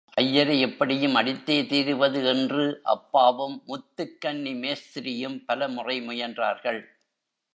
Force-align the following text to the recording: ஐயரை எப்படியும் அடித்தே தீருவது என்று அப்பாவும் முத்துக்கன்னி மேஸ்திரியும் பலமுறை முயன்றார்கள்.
ஐயரை 0.17 0.59
எப்படியும் 0.59 1.15
அடித்தே 1.15 1.57
தீருவது 1.65 2.25
என்று 2.25 2.63
அப்பாவும் 2.85 3.63
முத்துக்கன்னி 3.67 4.53
மேஸ்திரியும் 4.55 5.37
பலமுறை 5.45 5.97
முயன்றார்கள். 6.01 6.81